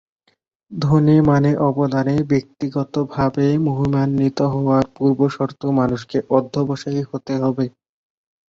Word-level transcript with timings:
ধনে 0.71 1.15
মানে 1.29 1.51
অবদানে 1.67 2.15
ব্যক্তিপতভাবে 2.31 3.45
মহিমান্বিত 3.67 4.39
হওয়ার 4.53 4.85
পূর্বশর্ত 4.95 5.61
মানুষকে 5.79 6.17
অধ্যবসায়ী 6.37 7.01
হতে 7.11 7.33
হবে। 7.43 7.65